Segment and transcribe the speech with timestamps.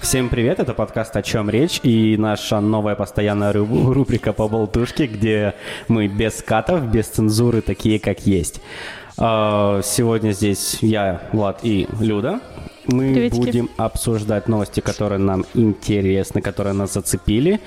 [0.00, 5.06] Всем привет, это подкаст «О чем речь» и наша новая постоянная ру- рубрика по болтушке,
[5.06, 5.54] где
[5.86, 8.60] мы без катов, без цензуры, такие как есть.
[9.18, 12.40] А, Сегодня здесь я, Влад и Люда.
[12.86, 13.36] Мы Приветики.
[13.38, 17.60] будем обсуждать новости, которые нам интересны, которые нас зацепили.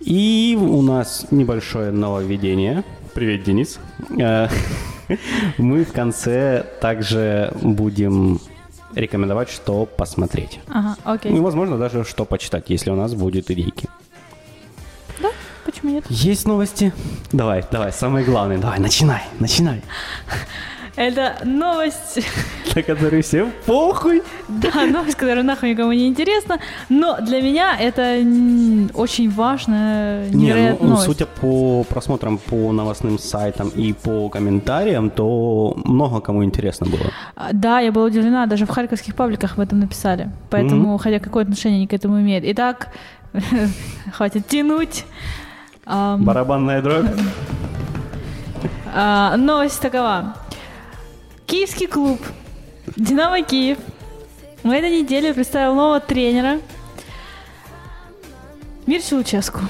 [0.00, 2.82] И у нас небольшое нововведение.
[3.12, 3.78] Привет, Денис.
[4.18, 4.48] Э,
[5.58, 8.40] Мы в конце также будем
[8.94, 10.60] рекомендовать, что посмотреть.
[10.68, 11.32] Ага, окей.
[11.32, 13.88] Ну, и, возможно, даже что почитать, если у нас будет идейки.
[15.20, 15.30] Да,
[15.64, 16.04] почему нет?
[16.08, 16.92] Есть новости?
[17.32, 18.58] Давай, давай, самое главное.
[18.58, 19.82] Давай, начинай, начинай.
[20.96, 22.20] Это новость,
[22.76, 24.22] На которые всем похуй.
[24.48, 28.18] да, новость, которая нахуй никому не интересна, но для меня это
[28.94, 31.06] очень важная, Не, невероятная ну, новость.
[31.06, 37.10] судя по просмотрам по новостным сайтам и по комментариям, то много кому интересно было.
[37.34, 41.42] А, Да, я была удивлена, даже в харьковских пабликах об этом написали, поэтому, хотя какое
[41.42, 42.44] отношение к этому имеют.
[42.46, 42.88] Итак,
[44.12, 45.04] хватит тянуть.
[45.86, 47.06] Барабанная дробь.
[48.94, 50.34] а, новость такова.
[51.46, 52.20] Киевский клуб
[52.96, 53.78] «Динамо Киев»
[54.62, 56.60] в этой неделе представил нового тренера
[58.86, 59.60] Мирчу Луческу.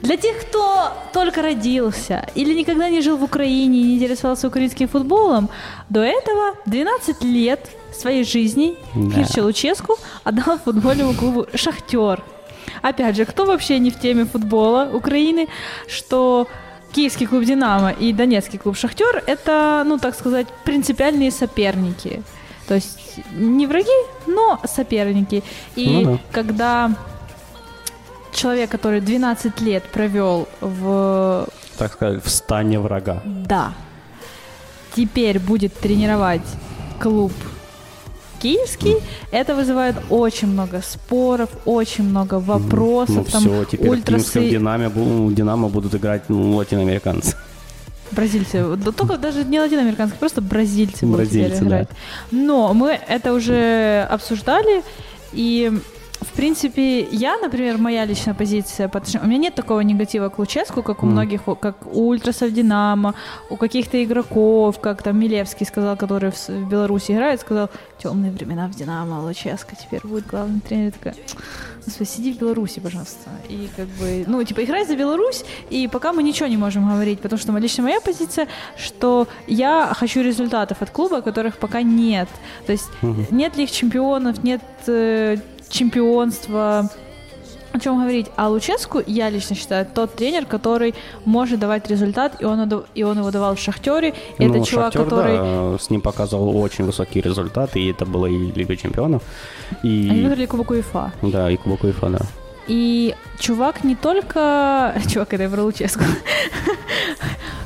[0.00, 4.88] Для тех, кто только родился или никогда не жил в Украине и не интересовался украинским
[4.88, 5.50] футболом,
[5.88, 9.18] до этого 12 лет своей жизни Да.
[9.18, 12.22] Мирча Луческу отдал футбольному клубу «Шахтер».
[12.82, 15.48] Опять же, кто вообще не в теме футбола Украины,
[15.86, 16.48] что
[16.92, 22.22] киевский клуб «Динамо» и донецкий клуб «Шахтер»— это, ну, так сказать, принципиальные соперники.
[22.66, 23.88] То есть не враги,
[24.26, 25.42] но соперники.
[25.76, 26.18] И Ну да.
[26.32, 26.90] когда
[28.32, 31.46] человек, который 12 лет провел в
[31.78, 33.22] Так сказать, в стане врага.
[33.24, 33.72] да.
[34.96, 36.42] Теперь будет тренировать
[37.00, 37.32] клуб
[38.40, 38.96] киевский.
[39.30, 43.16] Это вызывает очень много споров, очень много вопросов.
[43.16, 47.36] Ну Там все, теперь в Киевском ультрасы, Динамо, Динамо будут играть ну, латиноамериканцы.
[48.12, 48.64] бразильцы.
[48.96, 51.68] Только даже не латиноамериканские, просто бразильцы будут теперь Бразильцы, да.
[51.68, 51.88] играть.
[52.30, 54.82] Но мы это уже обсуждали,
[55.32, 55.72] и
[56.20, 60.38] в принципе, я, например, моя личная позиция, по отношению- у меня нет такого негатива к
[60.38, 61.12] Луческу, как у Мгм.
[61.14, 63.14] многих, как у ультрасов Динамо,
[63.50, 67.70] у каких-то игроков, как там Милевский сказал, который в, в Беларуси играет, сказал,
[68.02, 70.86] темные времена в Динамо, Луческо теперь будет главный тренер.
[70.86, 71.14] Я такая,
[71.86, 73.30] Господи, сиди в Беларуси, пожалуйста.
[73.48, 77.20] И как бы, ну, типа, играй за Беларусь, и пока мы ничего не можем говорить,
[77.20, 78.46] потому что лично моя позиция,
[78.76, 82.28] что я хочу результатов от клуба, которых пока нет.
[82.66, 82.90] То есть
[83.30, 85.36] нет ли их чемпионов, нет э,
[85.70, 86.90] чемпионства,
[87.72, 88.26] о чем говорить.
[88.36, 93.18] А Луческу, я лично считаю, тот тренер, который может давать результат, и он, и он
[93.18, 94.14] его давал в Шахтере.
[94.38, 95.36] Это Ну, чувак, «Шахтер», который...
[95.36, 99.22] да, с ним показывал очень высокие результаты, и это была и Лига Чемпионов,
[99.82, 100.08] и...
[100.10, 101.12] Они выиграли Кубок УЕФА.
[101.22, 102.18] Да, и Кубок УЕФА, да.
[102.68, 104.94] И чувак не только...
[105.10, 106.04] Чувак, это я про Луческу.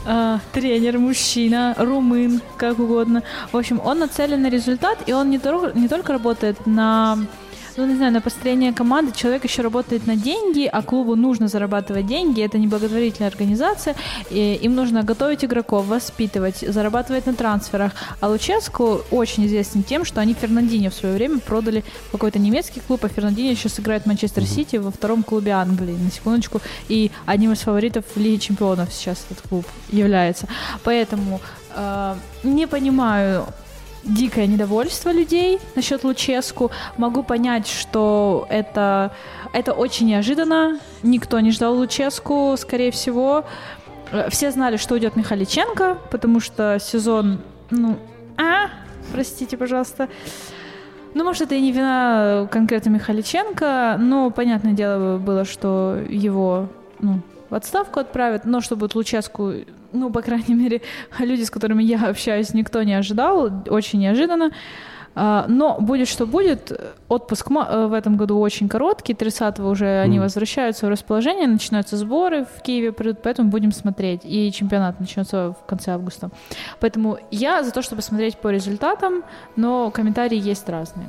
[0.04, 3.22] А, Тренер, мужчина, румын, как угодно.
[3.52, 7.18] В общем, он нацелен на результат, и он не только, не только работает на
[7.76, 12.06] ну, не знаю, на построение команды человек еще работает на деньги, а клубу нужно зарабатывать
[12.06, 13.94] деньги, это не благотворительная организация,
[14.30, 17.92] и им нужно готовить игроков, воспитывать, зарабатывать на трансферах.
[18.20, 23.04] А Луческу очень известен тем, что они Фернандинho в свое время продали какой-то немецкий клуб,
[23.04, 27.52] а Фернандинho сейчас играет в Манчестер Сити во втором клубе Англии, на секундочку, и одним
[27.52, 30.46] из фаворитов в Лиге Чемпионов сейчас этот клуб является.
[30.84, 31.40] Поэтому
[31.74, 33.46] э, не понимаю
[34.04, 36.70] дикое недовольство людей насчет Луческу.
[36.96, 39.12] Могу понять, что это,
[39.52, 40.78] это очень неожиданно.
[41.02, 43.44] Никто не ждал Луческу, скорее всего.
[44.10, 47.96] Э, Все знали, что уйдет Михаличенко, потому что сезон, ну,
[48.36, 48.68] а,
[49.12, 50.08] простите, пожалуйста.
[51.14, 56.68] Ну, может, это и не вина конкретно Михаличенко, но понятное дело было, что его,
[57.00, 57.20] ну,
[57.50, 59.52] в отставку отправят, но что будет Луческу,
[59.92, 60.80] ну, по крайней мере,
[61.18, 64.50] люди, с которыми я общаюсь, никто не ожидал, очень неожиданно.
[65.14, 66.72] А, Но будет что будет.
[67.08, 69.12] Отпуск э, в этом году очень короткий.
[69.12, 70.22] 30-го уже они Мгм.
[70.24, 74.22] возвращаются в расположение, начинаются сборы в Киеве, придут, поэтому будем смотреть.
[74.24, 76.30] И чемпионат начнется в конце августа.
[76.80, 79.22] Поэтому я за то, чтобы смотреть по результатам,
[79.54, 81.08] но комментарии есть разные.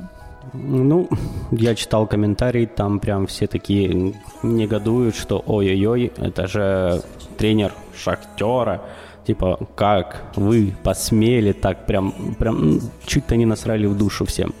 [0.52, 1.08] Ну,
[1.52, 7.00] я читал комментарии, там прям все такие негодуют, что ой-ой-ой, это же
[7.38, 8.82] тренер Шахтера.
[9.26, 14.52] Типа, как вы посмели так прям, прям чуть-то не насрали в душу всем.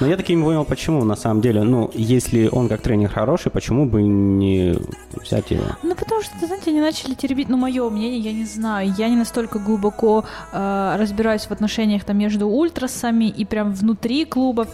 [0.00, 1.62] Но я таки не понял, почему на самом деле.
[1.62, 4.76] Ну, если он как тренер хороший, почему бы не
[5.12, 5.64] взять его?
[5.82, 9.16] Ну, потому что, знаете, они начали теребить, ну, мое мнение, я не знаю, я не
[9.16, 14.68] настолько глубоко э, разбираюсь в отношениях там между ультрасами и прям внутри клубов,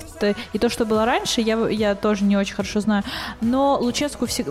[0.52, 3.02] и то, что было раньше, я, я тоже не очень хорошо знаю,
[3.40, 4.44] но Луческу все,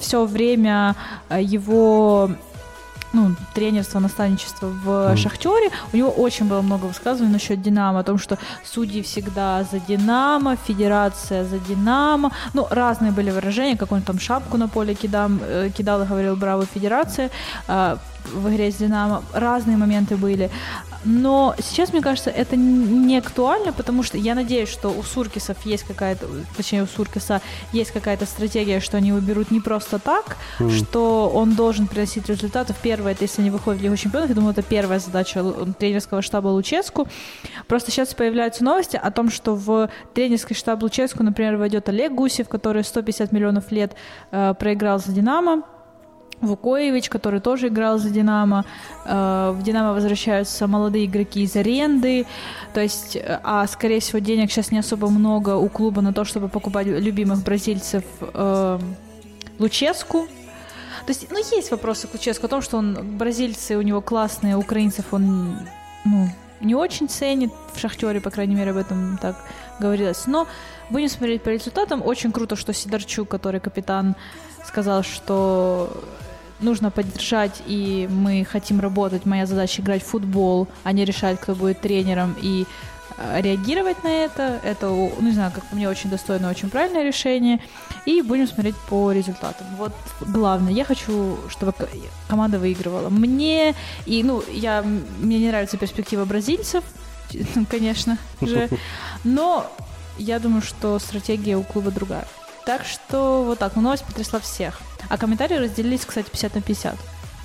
[0.00, 0.96] все время
[1.28, 2.30] э, его
[3.14, 8.18] ну, тренерство, наставничество в Шахтере, у него очень было много высказываний насчет Динамо, о том,
[8.18, 12.32] что судьи всегда за Динамо, федерация за Динамо.
[12.54, 16.36] Ну, разные были выражения, как он там шапку на поле кидал, э, кидал и говорил
[16.36, 17.30] «Браво, федерация!»
[18.32, 19.22] В игре с Динамо.
[19.32, 20.50] Разные моменты были.
[21.04, 25.84] Но сейчас, мне кажется, это не актуально, потому что я надеюсь, что у Суркисов есть
[25.84, 26.26] какая-то,
[26.56, 27.42] точнее, у Суркиса
[27.72, 30.36] есть какая-то стратегия, что они его берут не просто так,
[30.70, 32.74] что он должен приносить результаты.
[32.82, 35.44] Первое, это если они выходят в Лигу Чемпионов, я думаю, это первая задача
[35.78, 37.06] тренерского штаба Луческу.
[37.68, 42.48] Просто сейчас появляются новости о том, что в тренерский штаб Луческу, например, войдет Олег Гусев,
[42.48, 43.94] который 150 миллионов лет
[44.30, 45.64] э, проиграл за Динамо,
[46.40, 48.64] Вукоевич, который тоже играл за Динамо.
[49.04, 52.26] Э, В Динамо возвращаются молодые игроки из аренды.
[52.72, 56.24] То есть, э, а скорее всего, денег сейчас не особо много у клуба на то,
[56.24, 58.78] чтобы покупать любимых бразильцев э,
[59.58, 60.26] Луческу.
[61.06, 64.56] То есть, ну, есть вопросы к Луческу о том, что он бразильцы у него классные,
[64.56, 65.58] украинцев он,
[66.04, 66.28] ну,
[66.64, 67.52] не очень ценит.
[67.74, 69.36] В Шахтере, по крайней мере, об этом так
[69.80, 70.26] говорилось.
[70.26, 70.46] Но
[70.90, 72.02] будем смотреть по результатам.
[72.04, 74.16] Очень круто, что Сидорчук, который капитан,
[74.66, 76.02] сказал, что
[76.60, 79.26] нужно поддержать, и мы хотим работать.
[79.26, 82.66] Моя задача играть в футбол, а не решать, кто будет тренером, и
[83.18, 84.60] реагировать на это.
[84.64, 87.60] Это, ну, не знаю, как по мне, очень достойное, очень правильное решение.
[88.06, 89.66] И будем смотреть по результатам.
[89.76, 91.88] Вот главное, я хочу, чтобы ко-
[92.28, 93.08] команда выигрывала.
[93.08, 93.74] Мне,
[94.06, 96.84] и, ну, я, мне не нравится перспектива бразильцев,
[97.70, 98.68] конечно же,
[99.24, 99.70] но
[100.18, 102.26] я думаю, что стратегия у клуба другая.
[102.66, 103.76] Так что вот так.
[103.76, 104.80] Ну, новость потрясла всех.
[105.08, 106.96] А комментарии разделились, кстати, 50 на 50.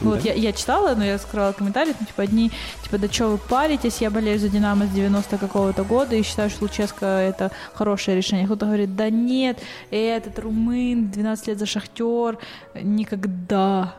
[0.02, 0.30] Ну, Вот Да?
[0.30, 2.52] я, я читала, но я скрывала комментарии, ну, типа, одни,
[2.84, 6.50] типа, да что вы паритесь, я болею за Динамо с 90 какого-то года и считаю,
[6.50, 8.46] что Луческо это хорошее решение.
[8.46, 9.60] Кто-то говорит, да нет,
[9.92, 12.38] этот румын, 12 лет за Шахтер,
[12.76, 13.96] никогда.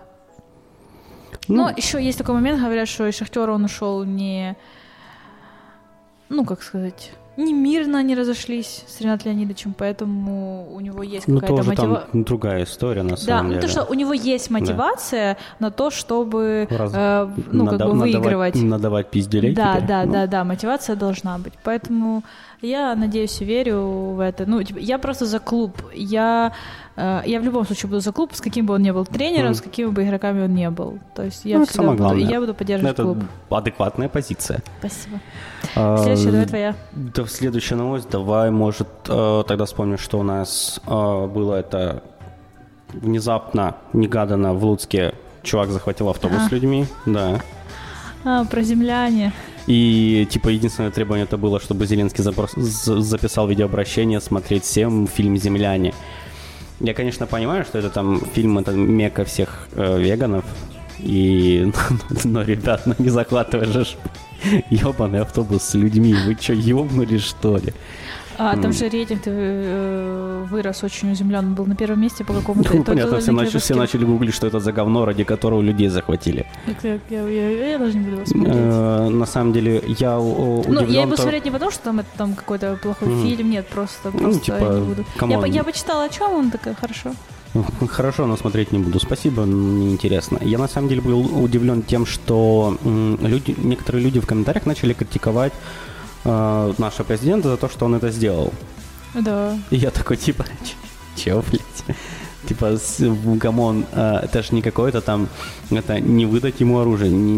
[1.49, 4.57] Ну, Но еще есть такой момент, говорят, что из Шахтера он ушел не...
[6.29, 7.13] Ну, как сказать...
[7.37, 12.07] Не мирно они разошлись с Ренатом Леонидовичем, поэтому у него есть ну какая-то тоже мотивация.
[12.13, 13.63] там другая история, на Да, самом ну деле.
[13.63, 17.95] то, что у него есть мотивация на то, чтобы Раз- э, ну, как Нада- бы
[17.95, 18.55] надавать- выигрывать.
[18.57, 19.89] Надавать пизделей Да, теперь?
[19.89, 21.55] да, Ну, да, да, мотивация должна быть.
[21.63, 22.25] Поэтому
[22.63, 23.81] я надеюсь и верю
[24.15, 24.45] в это.
[24.47, 25.73] Ну, типа, я просто за клуб.
[25.95, 26.53] Я,
[26.97, 29.47] э, я в любом случае буду за клуб, с каким бы он ни был тренером,
[29.51, 29.55] Мгм.
[29.55, 30.99] с какими бы игроками он ни был.
[31.15, 32.29] То есть я Ну, всегда самое буду, главное.
[32.31, 33.19] я буду поддерживать Это клуб.
[33.51, 34.63] адекватная позиция.
[34.79, 35.21] Спасибо.
[35.77, 36.75] А, Следующая, давай твоя.
[36.93, 38.11] Да, следующая новость.
[38.11, 42.03] Давай, может, э, тогда вспомним, что у нас э, было это
[42.93, 46.49] внезапно, негаданно в Луцке чувак захватил автобус А.
[46.49, 47.41] с людьми, да.
[48.25, 49.33] А, про земляне.
[49.67, 55.95] И, типа, единственное требование это было, чтобы Зеленский запрос- записал видеообращение смотреть всем фильм «Земляне».
[56.81, 60.45] Я, конечно, понимаю, что это там фильм, это мека всех э, веганов.
[60.99, 61.71] И,
[62.25, 63.11] но, ребят, ну не
[63.85, 63.97] ж
[64.71, 66.15] ебаный автобус с людьми.
[66.15, 67.75] Вы что, ебнули, что ли?
[68.43, 71.45] А, там же рейтинг э, вырос очень землян.
[71.49, 72.75] Он был на первом месте по какому-то...
[72.75, 76.47] Ну, понятно, все, начали, все начали гуглить, что это за говно, ради которого людей захватили.
[76.83, 78.57] Я, я- я- я даже не буду его смотреть.
[78.57, 81.99] Э, на самом деле, я о, Ну, я удивлен его смотреть не потому, что там
[81.99, 85.47] это там какой-то плохой фильм, нет, просто, Ну, типа, я не буду.
[85.47, 87.13] Я, почитала, о чем он такая, хорошо.
[87.89, 89.01] Хорошо, но смотреть не буду.
[89.01, 90.39] Спасибо, мне интересно.
[90.41, 92.79] Я на самом деле был удивлен тем, что
[93.21, 95.53] люди, некоторые люди в комментариях начали критиковать
[96.25, 98.53] э, нашего президента за то, что он это сделал.
[99.15, 99.59] Да.
[99.71, 101.97] И я такой, типа, «Ч- чё, блядь?
[102.49, 102.79] Типа,
[103.41, 105.29] come on, э, это же не какое-то там,
[105.71, 107.33] это не выдать ему оружие, не,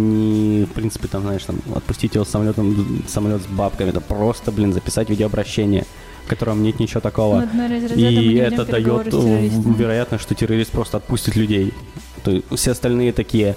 [0.61, 4.73] не, в принципе, там, знаешь, там, отпустить его самолетом, самолет с бабками, это просто, блин,
[4.73, 5.87] записать видеообращение,
[6.25, 7.41] в котором нет ничего такого.
[7.97, 9.13] И это дает
[9.79, 11.75] вероятность, что террорист просто отпустит людей.
[12.23, 13.57] То есть все остальные такие,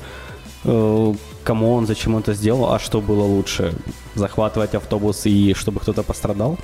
[0.63, 1.13] э,
[1.43, 3.75] кому он, зачем он это сделал, а что было лучше?
[4.15, 6.57] Захватывать автобус и чтобы кто-то пострадал?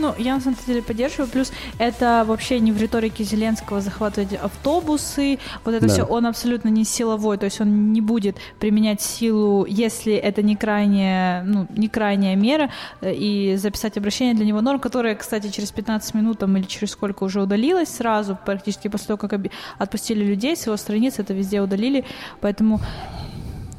[0.00, 1.28] Ну, я на самом деле поддерживаю.
[1.28, 5.40] Плюс это вообще не в риторике Зеленского захватывать автобусы.
[5.64, 5.92] Вот это Да.
[5.92, 7.36] все, он абсолютно не силовой.
[7.36, 12.70] То есть он не будет применять силу, если это не крайняя, ну, не крайняя мера.
[13.00, 16.92] э, И записать обращение для него норм, которое, кстати, через 15 минут там, или через
[16.92, 19.40] сколько уже удалилось сразу, практически после того, как
[19.78, 22.04] отпустили людей с его страниц, это везде удалили.
[22.40, 22.80] Поэтому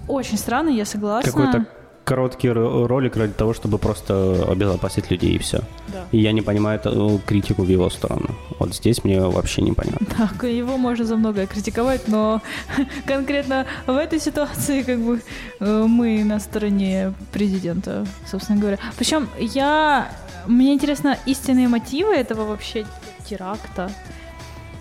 [0.10, 1.32] очень странно, я согласна.
[1.32, 1.66] Какой-то
[2.10, 4.14] короткий ро- ролик ради того, чтобы просто
[4.50, 5.60] обезопасить людей и все.
[5.94, 6.06] Да.
[6.12, 8.30] И я не понимаю эту критику в его сторону.
[8.60, 10.08] Вот здесь мне вообще непонятно.
[10.18, 12.42] Так, его можно за многое критиковать, но
[13.06, 15.22] конкретно в этой ситуации как бы
[15.60, 18.80] э, мы на стороне президента, собственно говоря.
[18.98, 20.10] Причем я...
[20.48, 22.86] Мне интересно истинные мотивы этого вообще
[23.30, 23.92] теракта.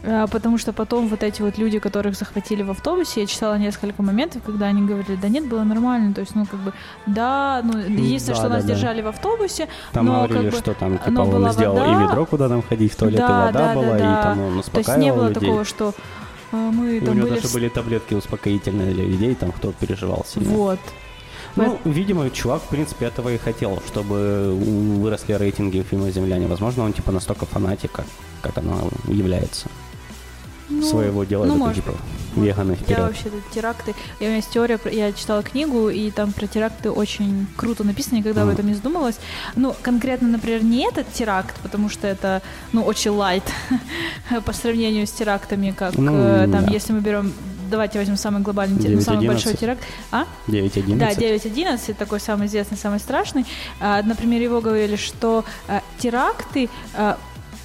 [0.04, 4.02] А, Потому что потом вот эти вот люди, которых захватили в автобусе, я читала несколько
[4.02, 6.72] моментов, когда они говорили, да нет, было нормально, то есть, ну, как бы,
[7.06, 8.74] да, ну, единственное, да, что нас да, да.
[8.74, 11.76] держали в автобусе, Там но говорили, как бы, что там, типа, но он была сделал
[11.76, 14.20] вода, и ведро, куда нам ходить, в туалет, и Да, вода да, да, была, да.
[14.20, 15.40] и там он то есть успокаивал не было людей.
[15.40, 15.94] такого, что
[16.52, 17.40] э, мы И у там него были...
[17.40, 20.50] даже были таблетки успокоительные для людей, там, кто переживал сильно.
[20.50, 20.78] Вот.
[21.56, 26.46] Ну, видимо, чувак, в принципе, этого и хотел, чтобы выросли рейтинги фильма «Земляне».
[26.46, 28.06] Возможно, он, типа, настолько фанатик, как,
[28.42, 29.68] как оно является.
[30.70, 31.94] Ну, Своего дела, ну, может типа,
[32.36, 33.00] веганы Я вперед.
[33.00, 33.94] вообще тут теракты.
[34.20, 38.16] Я, у меня есть теория, я читала книгу, и там про теракты очень круто написано,
[38.18, 38.54] никогда об Мгм.
[38.54, 39.16] этом не задумывалась.
[39.56, 43.44] Ну, конкретно, например, не этот теракт, потому что это, ну, очень лайт
[44.44, 46.70] по сравнению с терактами, как Ну, э, там, да.
[46.70, 47.32] если мы берем,
[47.70, 49.26] давайте возьмем самый глобальный, те- ну, самый 9.11.
[49.28, 49.82] большой теракт.
[50.10, 50.26] А?
[50.48, 50.96] 9.11.
[50.98, 53.46] Да, 9.11, такой самый известный, самый страшный.
[53.80, 57.18] А, Например, его говорили, что а, теракты а,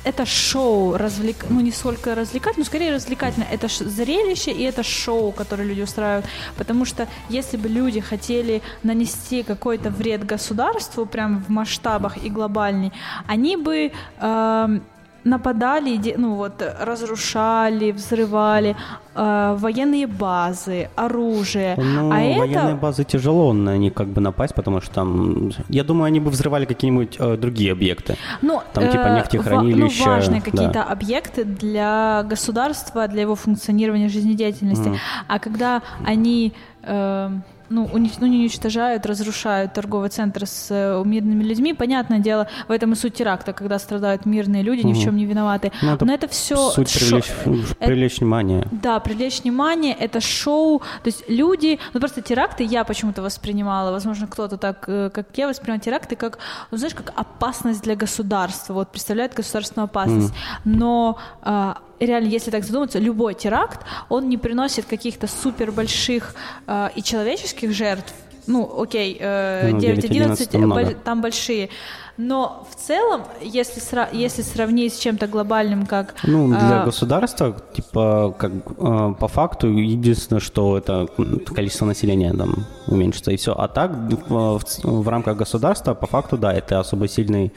[0.04, 1.46] это шоу, развлек...
[1.50, 3.46] ну не сколько развлекательное, но скорее развлекательно.
[3.50, 6.26] Это зрелище и это шоу, которое люди устраивают.
[6.58, 12.92] Потому что если бы люди хотели нанести какой-то вред государству, прям в масштабах и глобальный,
[13.28, 14.84] они бы эм,
[15.24, 18.76] нападали, ну вот, разрушали, взрывали
[19.16, 21.76] э, военные базы, оружие.
[21.78, 22.76] Ну, а военные это...
[22.76, 25.52] базы тяжело на них как бы напасть, потому что там...
[25.70, 28.16] Я думаю, они бы взрывали какие-нибудь э, другие объекты.
[28.42, 30.52] Ну, Там типа э, нефтехранилища, ва- ну, важные да.
[30.52, 34.90] какие-то объекты для государства, для его функционирования жизнедеятельности.
[34.90, 34.98] Мгм.
[35.28, 36.54] А когда они
[36.84, 37.30] э,
[37.74, 42.72] ну, унич- ну, не уничтожают, разрушают торговый центр с э, мирными людьми, понятное дело, в
[42.72, 45.72] этом и суть теракта, когда страдают мирные люди, ни в чем не виноваты.
[45.82, 46.56] Ну, это Но это все...
[46.72, 47.32] Суть привлечь,
[47.80, 48.68] привлечь внимание.
[48.72, 54.28] Да, привлечь внимание, это шоу, то есть люди, ну просто теракты я почему-то воспринимала, возможно,
[54.28, 56.38] кто-то так, э, как я воспринимала теракты, как,
[56.72, 62.64] ну знаешь, как опасность для государства, вот представляет государственную опасность, но а, реально, если так
[62.64, 66.36] задуматься, любой теракт, он не приносит каких-то супер больших
[66.68, 68.14] а, и человеческих жертв,
[68.48, 70.10] ну, окей, э, Ну, 9-11
[70.52, 70.82] 9.11 много.
[70.84, 71.70] боль- там большие,
[72.18, 76.14] но в целом, если, сра- если сравнить с чем-то глобальным, как...
[76.24, 81.08] Ну, для а, государства, типа, как э, по факту, единственное, что это
[81.56, 83.54] количество населения там уменьшится, и все.
[83.54, 83.92] А так,
[84.30, 87.50] в, в- в рамках государства, по факту, да, это особо сильно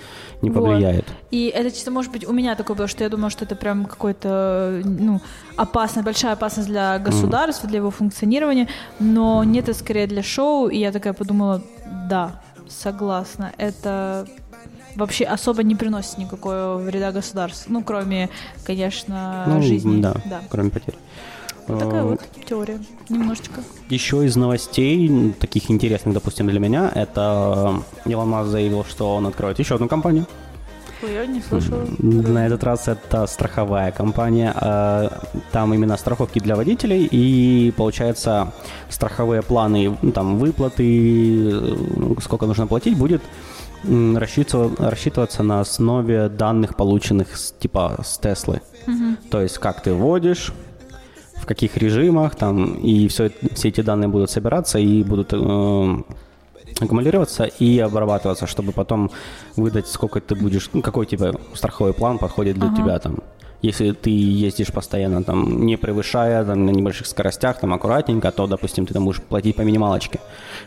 [0.43, 0.55] не Вот.
[0.55, 1.05] повлияет.
[1.31, 3.85] И это чисто, может быть, у меня такое было, что я думала, что это прям
[3.85, 5.21] какой-то, ну,
[5.57, 8.69] опасность, большая опасность для государства, для его функционирования,
[9.01, 11.63] но нет, это скорее для шоу, и я такая подумала,
[12.09, 14.27] да, согласна, это
[14.97, 18.29] вообще особо не приносит никакого вреда государству, ну, кроме,
[18.65, 20.01] конечно, Ну, жизни.
[20.01, 20.41] да, да.
[20.51, 20.95] кроме потерь.
[21.69, 23.61] Вот такая Э, вот теория, немножечко.
[23.91, 29.59] Еще из новостей, таких интересных, допустим, для меня, это Илон Маск заявил, что он откроет
[29.59, 30.27] еще одну компанию.
[31.03, 31.85] Я не слышала.
[31.99, 34.55] На этот раз это страховая компания.
[34.59, 35.09] э,
[35.53, 38.53] Там именно страховки для водителей и, получается,
[38.89, 41.77] страховые планы, ну, там, выплаты, э,
[42.23, 43.23] сколько нужно платить, будет
[44.17, 48.61] рассчитываться, рассчитываться на основе данных, полученных с, типа с Теслы.
[49.31, 50.53] То есть, как ты водишь,
[51.37, 56.03] в каких режимах, там, и все, все эти данные будут собираться и будут э,
[56.81, 59.11] аккумулироваться и обрабатываться, чтобы потом
[59.57, 62.77] выдать, сколько ты будешь, ну, какой типа страховой план подходит для Ага.
[62.77, 63.19] тебя там.
[63.63, 68.87] Если ты ездишь постоянно, там, не превышая, там, на небольших скоростях, там, аккуратненько, то, допустим,
[68.87, 70.21] ты там будешь платить по минималочке.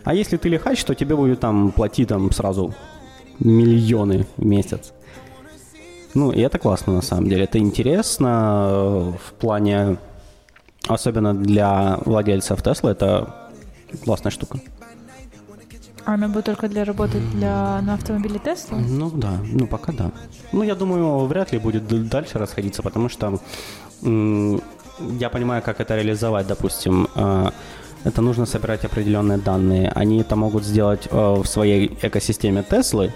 [0.04, 2.74] А если ты лихач, то тебе будет там платить там сразу
[3.40, 4.94] миллионы в месяц.
[6.14, 7.44] Ну, и это классно, на самом деле.
[7.44, 9.98] Это интересно э, в плане,
[10.88, 13.50] особенно для владельцев Tesla, это
[14.04, 14.60] классная штука.
[16.06, 18.80] А она будет только для работы для, на автомобиле Тесла?
[18.80, 20.12] Ну да, ну пока да.
[20.52, 23.40] Ну я думаю, вряд ли будет дальше расходиться, потому что
[24.02, 27.08] я понимаю, как это реализовать, допустим.
[28.04, 29.92] Это нужно собирать определенные данные.
[29.96, 33.12] Они это могут сделать э, в своей экосистеме Теслы.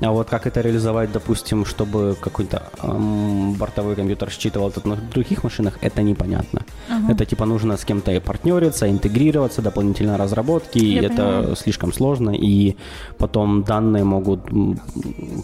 [0.00, 5.44] А вот как это реализовать, допустим, чтобы какой-то эм, бортовой компьютер считывал это на других
[5.44, 6.62] машинах, это непонятно.
[7.08, 11.56] Это типа нужно с кем-то и партнериться, интегрироваться, дополнительно разработки, и Я это понимаю.
[11.56, 12.76] слишком сложно, и
[13.18, 14.40] потом данные могут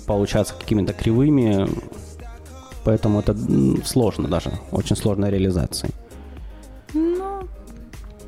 [0.07, 1.69] получаться какими-то кривыми,
[2.85, 3.37] поэтому это
[3.85, 5.91] сложно даже, очень сложная реализация.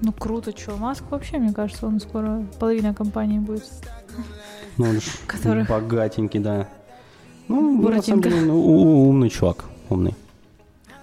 [0.00, 3.64] Ну, Ну круто, что, Маск вообще, мне кажется, он скоро половина компании будет.
[4.78, 6.66] Ну, он Которых- богатенький, да.
[7.48, 8.28] Ну, на самом Буратинка.
[8.30, 10.14] деле, ну, умный чувак, умный.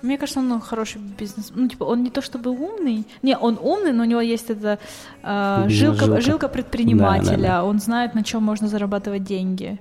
[0.02, 1.52] Мне кажется, он хороший бизнес.
[1.56, 3.04] Ну, типа, он не то чтобы умный.
[3.24, 4.80] Не, он умный, но у него есть эта
[5.24, 6.22] э, жилка, Бизнес-жилка.
[6.22, 7.32] жилка предпринимателя.
[7.32, 7.64] Да, да, да.
[7.66, 9.80] Он знает, на чем можно зарабатывать деньги.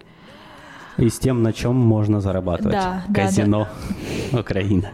[0.98, 2.72] И с тем, на чем можно зарабатывать.
[2.72, 3.68] Да, да, Казино
[4.32, 4.88] Украина.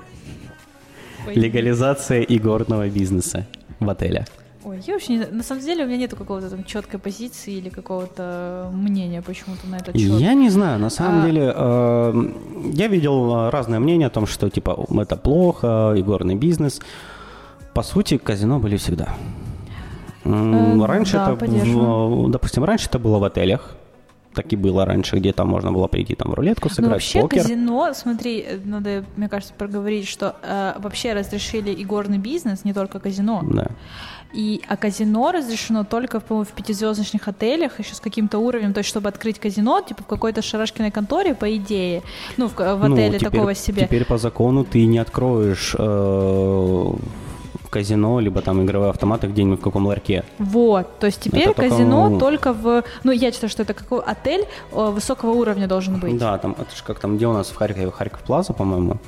[1.26, 3.47] Легализация игорного бизнеса
[3.87, 4.27] в отелях.
[4.65, 5.35] Ой, я вообще не знаю.
[5.35, 9.77] На самом деле у меня нету какого-то там четкой позиции или какого-то мнения почему-то на
[9.77, 10.21] этот счет.
[10.21, 12.33] Я не знаю, на самом А- деле, э,
[12.75, 16.81] я видел э, разное мнение о том, что типа это плохо, игорный бизнес.
[17.75, 19.09] По сути, казино были всегда.
[20.25, 23.75] Э, Раньше да, это, в- допустим, раньше это было в отелях.
[24.35, 26.93] Так и было раньше, где там можно было прийти там в рулетку Ну, сыграть, в
[26.95, 27.43] вообще покер.
[27.43, 32.99] казино, смотри, э, надо, мне кажется, проговорить, что э, вообще разрешили игорный бизнес, не только
[32.99, 33.43] казино.
[33.45, 33.67] Да.
[34.33, 38.73] И, а казино разрешено только, по-моему, в пятизвездочных отелях, еще с каким-то уровнем.
[38.73, 42.03] То есть, чтобы открыть казино, типа в какой-то шарашкиной конторе, по идее,
[42.39, 43.83] ну, в, в Ну, отеле теперь- такого себе.
[43.83, 46.93] Теперь по закону ты не откроешь э,
[47.73, 50.25] казино, либо там игровые автоматы где-нибудь в каком ларьке.
[50.38, 52.85] Вот, то есть теперь Это только, казино ну, только в...
[53.02, 56.19] Ну, я считаю, что это какой отель э, высокого уровня должен быть.
[56.19, 58.99] Да, там, это же как там, где у нас в Харькове, Харьков Плаза, по-моему,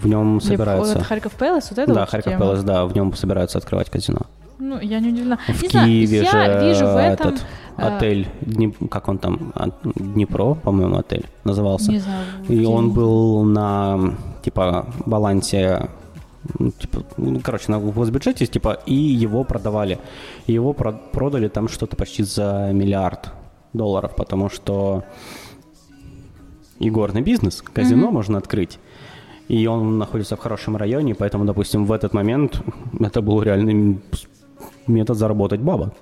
[0.00, 0.94] в нем собираются...
[0.94, 2.38] вот Харьков Пэлас, вот это да, вот Харьков.
[2.38, 4.22] Пэлас, да, в нем собираются открывать казино.
[4.58, 5.38] Ну, я не удивлена.
[5.48, 7.34] В не знаю, Киеве я же вижу в этом...
[7.34, 11.90] этот э, отель, Днеп- как он там, а, Днепро, по-моему, отель назывался.
[11.90, 12.24] Не знаю.
[12.48, 15.88] И он был на, типа, балансе,
[16.58, 19.98] ну, типа, ну, короче, на госбюджете, типа, и его продавали.
[20.46, 23.30] И его про- продали там что-то почти за миллиард
[23.72, 25.02] долларов, потому что
[26.78, 28.78] игорный бизнес, казино можно открыть.
[29.48, 32.62] И он находится в хорошем районе, поэтому, допустим, в этот момент
[33.00, 34.00] это был реальный
[34.86, 35.94] метод заработать бабок.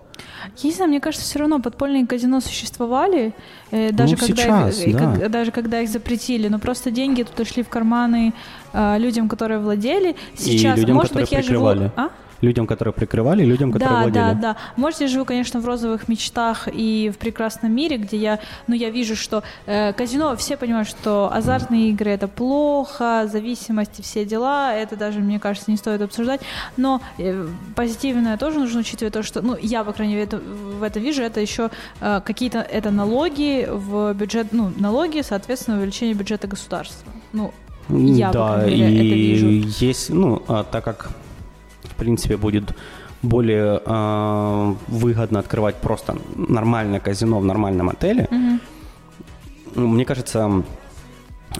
[0.58, 3.32] Я не знаю, мне кажется, все равно подпольные казино существовали,
[3.70, 4.36] э, даже, Ну, когда
[4.70, 4.98] сейчас, их, э, да.
[5.16, 8.32] как- даже когда их запретили, но просто деньги тут ушли в карманы
[8.72, 10.16] э, людям, которые владели.
[10.36, 11.78] Сейчас, людям, может которые быть, я прикрывали.
[11.78, 11.92] живу...
[11.96, 12.10] А?
[12.42, 14.34] Людям, которые прикрывали, и людям, которые Да, владели.
[14.34, 14.56] да, да.
[14.76, 18.90] Может, я живу, конечно, в розовых мечтах и в прекрасном мире, где я, ну, я
[18.90, 24.96] вижу, что э, казино, все понимают, что азартные игры это плохо, зависимости, все дела, это
[24.96, 26.40] даже, мне кажется, не стоит обсуждать.
[26.76, 30.82] Но э, позитивное тоже нужно учитывать то, что, ну, я, по крайней мере, это, в
[30.82, 31.70] это вижу, это еще
[32.00, 37.12] э, какие-то, это налоги в бюджет, ну, налоги, соответственно, увеличение бюджета государства.
[37.32, 37.54] Ну,
[37.92, 39.68] Я, по да, крайней мере, это и вижу.
[39.84, 41.10] есть, ну, а, так как,
[41.84, 42.74] в принципе, будет
[43.22, 48.28] более а, выгодно открывать просто нормальное казино в нормальном отеле,
[49.74, 50.62] ну, мне кажется,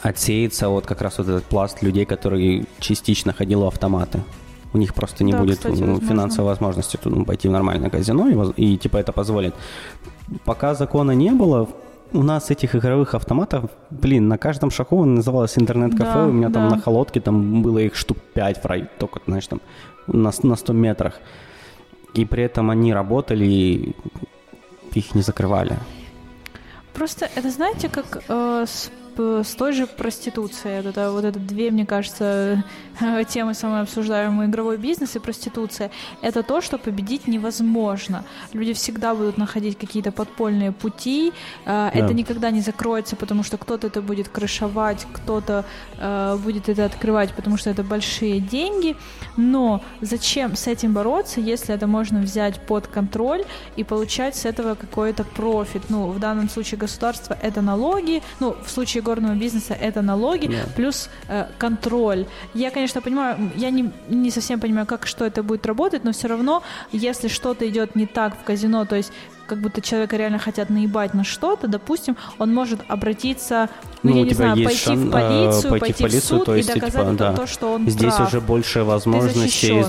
[0.03, 4.21] отсеется вот как раз вот этот пласт людей, которые частично ходили в автоматы.
[4.75, 6.09] У них просто не Да, будет кстати, ну, возможно.
[6.09, 9.55] финансовой возможности ну, пойти в нормальное казино, и, и типа это позволит.
[10.45, 11.69] Пока закона не было,
[12.13, 16.69] у нас этих игровых автоматов, блин, на каждом шагу называлось интернет-кафе, Да, у меня там
[16.69, 16.77] да.
[16.77, 19.61] на холодке там было их штук 5 в рай, только, знаешь, там
[20.07, 21.15] на, на 100 метрах.
[22.15, 23.97] И при этом они работали, и
[24.95, 25.79] их не закрывали.
[26.93, 30.83] Просто это, знаете, как э, с, с той же проституцией.
[30.83, 32.65] Вот это, вот это две, мне кажется,
[33.01, 34.49] э, темы самые обсуждаемые.
[34.49, 35.91] Игровой бизнес и проституция.
[36.23, 38.25] Это то, что победить невозможно.
[38.53, 41.33] Люди всегда будут находить какие-то подпольные пути.
[41.67, 45.65] Э, Это никогда не закроется, потому что кто-то это будет крышевать, кто-то
[45.99, 48.97] э, будет это открывать, потому что это большие деньги.
[49.37, 53.45] Но зачем с этим бороться, если это можно взять под контроль
[53.77, 55.83] и получать с этого какой-то профит?
[55.89, 60.55] Ну, в данном случае государство это налоги, ну, в случае горного бизнеса это налоги, Да.
[60.77, 62.27] плюс э, контроль.
[62.55, 66.29] Я, конечно, понимаю, я не, не совсем понимаю, как что это будет работать, но все
[66.29, 66.63] равно,
[66.93, 69.13] если что-то идет не так в казино, то есть
[69.47, 73.69] как будто человека реально хотят наебать на что-то, допустим, он может обратиться,
[74.03, 76.25] ну, Ну, я не знаю, пойти шан- в э, полицию, пойти пойти, в полицию, в
[76.39, 77.33] суд то есть, и доказать типа, это да.
[77.35, 78.29] то, что он Здесь прав.
[78.29, 79.85] уже больше возможностей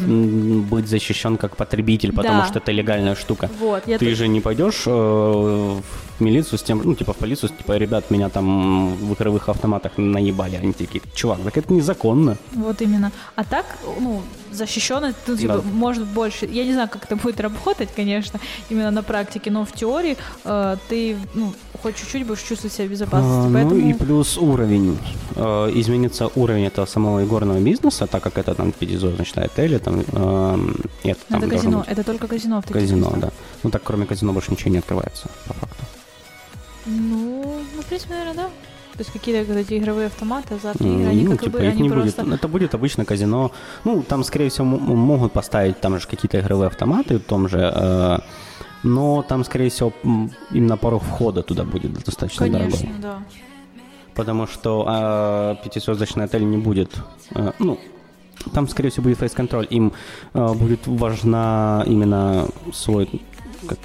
[0.69, 2.47] быть защищен как потребитель, потому Да.
[2.47, 3.49] что это легальная штука.
[3.59, 5.81] Вот, Ты тут- же не пойдешь э, в
[6.23, 10.55] милицию с тем, ну, типа в полицию, типа, ребят, меня там в игровых автоматах наебали.
[10.55, 12.37] Они такие, чувак, так это незаконно.
[12.53, 13.11] Вот именно.
[13.35, 13.65] А так,
[13.99, 15.61] ну, защищенность, ну, типа, Да.
[15.73, 16.45] может больше.
[16.45, 20.77] Я не знаю, как это будет работать, конечно, именно на практике, но в теории э,
[20.89, 23.49] ты, ну, хоть чуть-чуть будешь чувствовать себя в безопасности.
[23.49, 24.97] А, Поэтому Ну и плюс уровень.
[25.35, 30.75] Э, изменится уровень этого самого игорного бизнеса, так как это там пятизвездочные отели, там, эм,
[31.03, 33.19] и это там это должно казино, быть это только казино в казино, местах.
[33.19, 33.31] да.
[33.63, 35.82] Ну так кроме казино больше ничего не открывается, по факту.
[37.93, 38.49] Ну, ну, принципе, наверное, да.
[38.93, 41.71] То есть какие-то вот эти игровые автоматы, азартные игры, они ну, как типа, бы, их
[41.71, 42.23] они не просто...
[42.23, 42.33] будет.
[42.35, 43.51] Это будет обычно казино.
[43.85, 47.71] Ну, там, скорее всего, могут поставить там же какие-то игровые автоматы в том же.
[47.73, 48.19] э,
[48.83, 49.93] но там, скорее всего,
[50.51, 53.01] именно порог входа туда будет достаточно Конечно, дорогой.
[53.01, 53.23] да.
[54.13, 56.95] Потому что э, пятизвездочный отель не будет...
[57.35, 57.79] э, ну,
[58.53, 59.67] там, скорее всего, будет фейс-контроль.
[59.71, 59.93] Им
[60.33, 63.09] э, будет важна именно свой...
[63.67, 63.79] Как,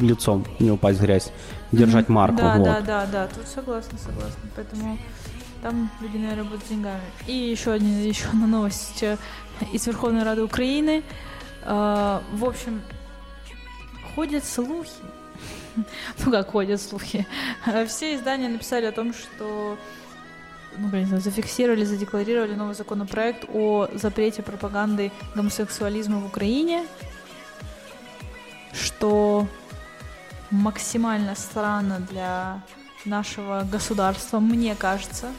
[0.00, 1.30] лицом не упасть в грязь.
[1.72, 2.38] Держать марку.
[2.38, 2.64] Да, вот.
[2.64, 4.40] да, да, да, тут согласна, согласна.
[4.56, 4.98] Поэтому
[5.62, 7.00] там люди, наверное, будут с деньгами.
[7.26, 9.16] И еще, один, еще одна новость э,
[9.72, 11.02] из Верховной Рады Украины.
[11.62, 12.82] Э, В общем,
[14.14, 14.90] ходят слухи.
[16.24, 17.26] Ну как ходят слухи?
[17.86, 19.78] Все издания написали о том, что
[20.76, 26.86] ну, блин, зафиксировали, задекларировали новый законопроект о запрете пропаганды гомосексуализма в Украине,
[28.72, 29.46] что
[30.50, 32.62] максимально странно для
[33.04, 35.32] нашего государства, мне кажется.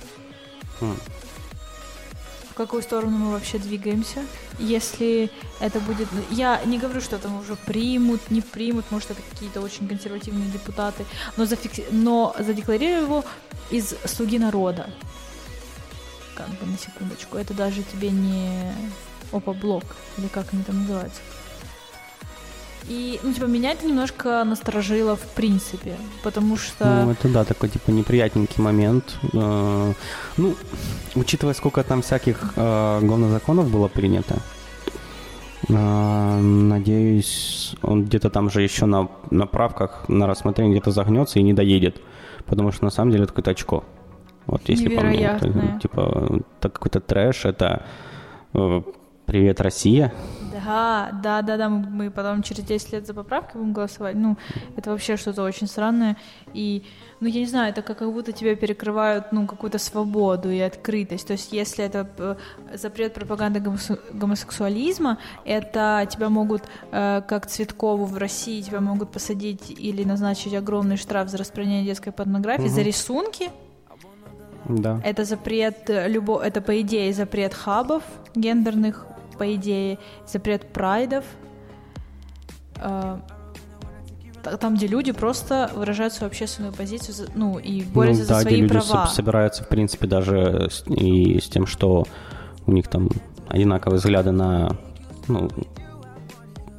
[0.82, 0.98] М.
[2.50, 4.26] В какую сторону мы вообще двигаемся?
[4.60, 6.12] Если это будет...
[6.12, 10.50] ну, Я не говорю, что там уже примут, не примут, может, это какие-то очень консервативные
[10.50, 11.06] депутаты,
[11.38, 11.86] но, зафикси...
[11.92, 13.26] но задекларировали его
[13.70, 14.90] из «Слуги народа».
[16.36, 17.38] Как бы на секундочку.
[17.38, 18.74] Это даже тебе не
[19.32, 19.84] ОПА-блок,
[20.18, 21.22] или как они там называются.
[22.90, 27.04] И, ну, типа, меня это немножко насторожило в принципе, потому что...
[27.06, 29.18] Ну, это да, такой типа неприятненький момент.
[29.34, 29.94] Э,
[30.38, 30.56] Ну,
[31.16, 34.38] учитывая, сколько там всяких э, говнозаконов было принято,
[35.70, 41.44] э, надеюсь, он где-то там же еще на, на правках, на рассмотрении где-то загнется и
[41.44, 42.02] не доедет.
[42.46, 43.84] Потому что на самом деле это какое-то очко.
[44.48, 45.80] Вот если по мне, то, Невероятное.
[45.80, 47.86] типа, это какой-то трэш, это
[49.26, 50.12] привет, Россия.
[50.64, 54.16] Да, да, да, да, мы, потом через 10 лет за поправки будем голосовать.
[54.16, 54.38] Ну,
[54.76, 56.18] это вообще что-то очень странное.
[56.54, 56.84] И,
[57.20, 61.28] ну, я не знаю, это как, как будто тебя перекрывают, ну, какую-то свободу и открытость.
[61.28, 62.36] То есть, если это э,
[62.78, 69.70] запрет пропаганды гомосу- гомосексуализма, это тебя могут, э, как Цветкову в России, тебя могут посадить
[69.70, 73.50] или назначить огромный штраф за распространение детской порнографии, за рисунки.
[74.70, 75.02] Да.
[75.04, 78.04] Это запрет, э, любо, это по идее запрет хабов
[78.36, 79.06] гендерных,
[79.38, 81.26] по идее запрет прайдов,
[82.78, 83.18] э,
[84.44, 88.34] та- там, где люди просто выражают свою общественную позицию, за- ну и борются ну, за
[88.36, 89.08] да, свои где люди права.
[89.08, 92.06] со- собираются, в принципе, даже с, и с тем, что
[92.66, 93.10] у них там
[93.48, 94.78] одинаковые взгляды на
[95.28, 95.50] ну,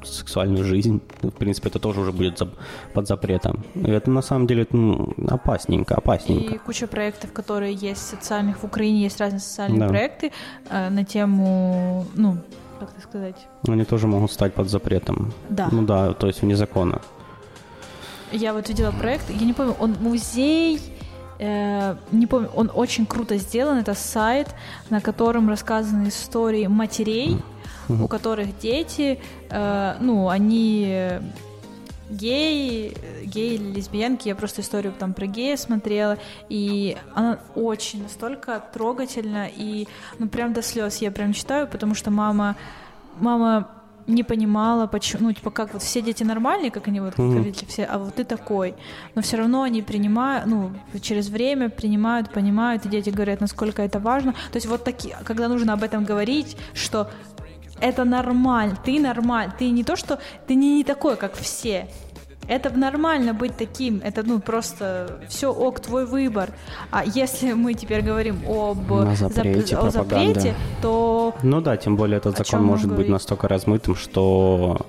[0.05, 1.01] сексуальную жизнь.
[1.23, 2.51] В принципе, это тоже уже будет за-
[2.95, 3.65] под запретом.
[3.75, 6.55] И это на самом деле ну, опасненько, опасненько.
[6.55, 8.59] И куча проектов, которые есть социальных.
[8.59, 9.89] В Украине есть разные социальные Да.
[9.89, 10.33] проекты
[10.71, 12.37] э, на тему, ну,
[12.81, 13.37] как это сказать,
[13.69, 15.33] Они тоже могут стать под запретом.
[15.49, 15.69] Да.
[15.73, 17.01] Ну да, то есть вне закона.
[18.33, 20.81] Я вот видела проект, я не помню, он музей,
[21.39, 23.79] э, не помню, он очень круто сделан.
[23.79, 24.49] Это сайт,
[24.91, 27.39] на котором рассказаны истории матерей,
[27.89, 29.19] у которых дети,
[29.51, 31.21] э, ну, они
[32.11, 34.29] геи, геи или лесбиянки.
[34.29, 36.19] Я просто историю там про гея смотрела,
[36.49, 42.11] и она очень настолько трогательна и, ну, прям до слез я прям читаю, потому что
[42.11, 42.57] мама,
[43.19, 43.69] мама
[44.09, 47.37] не понимала, почему, ну, типа, как вот все дети нормальные, как они вот, как Мгм.
[47.39, 48.75] родители все, а вот ты такой.
[49.15, 54.01] Но все равно они принимают, ну, через время принимают, понимают, и дети говорят, насколько это
[54.01, 54.33] важно.
[54.33, 57.09] То есть вот такие, когда нужно об этом говорить, что
[57.83, 61.89] это нормально, ты нормаль, ты не то, что ты не, не такой, как все.
[62.49, 66.51] Это нормально быть таким, это ну просто все ок, твой выбор.
[66.91, 71.97] А если мы теперь говорим об На зап- запрете о запрете, то Ну да, тем
[71.97, 74.87] более этот О закон может быть настолько размытым, что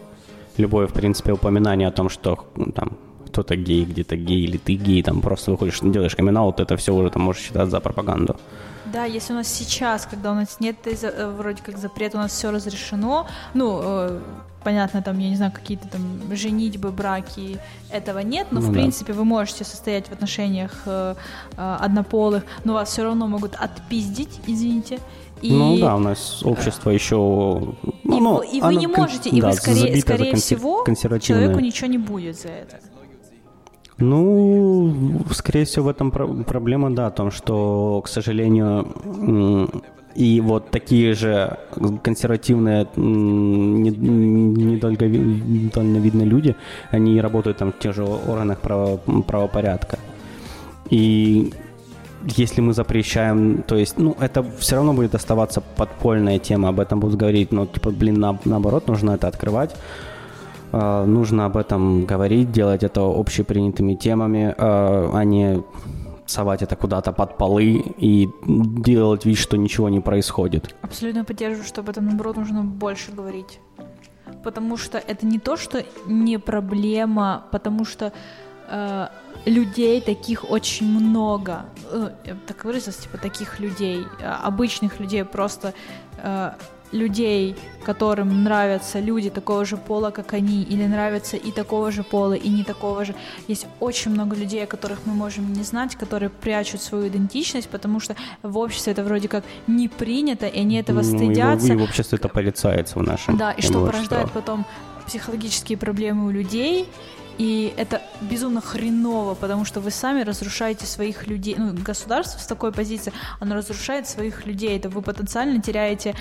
[0.58, 4.73] любое, в принципе, упоминание о том, что ну, там кто-то гей, где-то гей, или ты
[4.73, 8.36] гей, там просто выходишь, делаешь камин это все уже там можешь считать за пропаганду.
[8.93, 12.32] Да, если у нас сейчас, когда у нас нет э, вроде как запрета, у нас
[12.32, 13.25] все разрешено,
[13.56, 14.19] ну, э,
[14.63, 16.01] понятно, там, я не знаю, какие-то там
[16.32, 17.58] женитьбы, браки,
[17.91, 18.73] этого нет, но, Ну в да.
[18.73, 21.15] принципе, вы можете состоять в отношениях э,
[21.58, 24.99] однополых, но вас все равно могут отпиздить, извините.
[25.41, 27.15] И, Ну да, у нас общество еще...
[27.15, 30.86] Ну, и, ну, и вы оно не можете, и да, вы, скорее, скорее консер- всего,
[31.19, 32.79] человеку ничего не будет за это.
[34.03, 34.93] Ну,
[35.31, 38.85] скорее всего, в этом про- проблема, да, о том, что, к сожалению,
[40.15, 41.57] и вот такие же
[42.03, 42.85] консервативные,
[45.75, 46.55] недальновидные люди,
[46.91, 49.97] они работают там в тех же органах право- правопорядка.
[50.91, 51.53] И
[52.37, 56.99] если мы запрещаем, то есть, ну, это все равно будет оставаться подпольная тема, об этом
[56.99, 59.75] будут говорить, но, типа, блин, на- наоборот, нужно это открывать,
[60.73, 65.63] нужно об этом говорить, делать это общепринятыми темами, э, а не
[66.25, 70.75] совать это куда-то под полы и делать вид, что ничего не происходит.
[70.81, 73.59] Абсолютно поддерживаю, что об этом, наоборот, нужно больше говорить.
[74.43, 78.12] Потому что это не то, что не проблема, потому что
[78.69, 79.07] э,
[79.45, 81.65] людей таких очень много.
[81.91, 82.09] Э,
[82.47, 85.73] так выразилась, типа таких людей, э, обычных людей, просто
[86.17, 86.51] э,
[86.93, 92.34] людей, которым нравятся люди такого же пола, как они, или нравятся и такого же пола,
[92.34, 93.13] и не такого же.
[93.49, 97.99] Есть очень много людей, о которых мы можем не знать, которые прячут свою идентичность, потому
[97.99, 101.73] что в обществе это вроде как не принято, и они этого Ну, и в- стыдятся.
[101.73, 104.65] И в обществе это порицается в нашем Да, и что порождает потом
[105.08, 106.88] психологические проблемы у людей.
[107.38, 111.56] И это безумно хреново, потому что вы сами разрушаете своих людей.
[111.58, 114.78] Ну, государство с такой позиции, оно разрушает своих людей.
[114.78, 116.15] Это вы потенциально теряете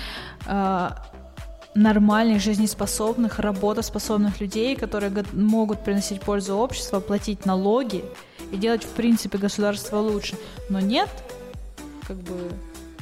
[0.47, 0.89] э,
[1.75, 8.03] нормальных, жизнеспособных, работоспособных людей, которые могут приносить пользу обществу, платить налоги
[8.51, 10.35] и делать, в принципе, государство лучше.
[10.69, 11.09] Но нет,
[12.07, 12.51] как бы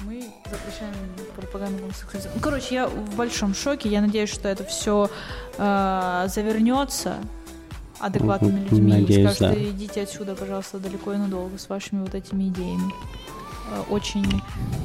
[0.04, 0.94] мы запрещаем
[1.36, 2.32] пропаганду гомосексуализма.
[2.42, 3.88] Короче, я в большом шоке.
[3.88, 5.10] Я надеюсь, что это все
[5.58, 7.18] завернется
[8.02, 8.70] адекватными Мгм.
[8.70, 9.70] людьми и Надеюсь, скажут, да.
[9.70, 12.92] идите отсюда, пожалуйста, далеко и надолго с вашими вот этими идеями.
[13.74, 14.26] Э, Очень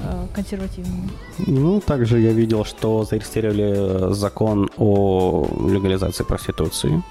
[0.05, 1.09] э, консервативными.
[1.47, 7.03] Ну, также я видел, что зарегистрировали закон о легализации проституции.